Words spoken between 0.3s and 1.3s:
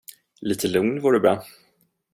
Lite lugn vore